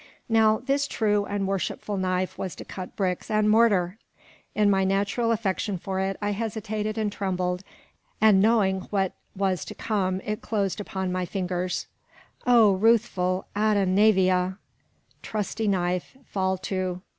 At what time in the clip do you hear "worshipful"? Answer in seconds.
1.47-1.95